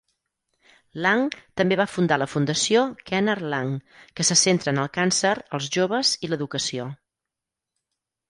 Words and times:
Lang 1.05 1.19
també 1.61 1.75
va 1.81 1.85
fundar 1.95 2.17
la 2.21 2.27
Fundació 2.31 2.85
Kenard 3.11 3.45
Lang, 3.53 3.69
que 4.19 4.25
se 4.31 4.37
centra 4.43 4.73
en 4.75 4.83
el 4.85 4.89
càncer, 4.97 5.33
els 5.59 5.67
joves 5.77 6.15
i 6.29 6.31
l'educació. 6.33 6.89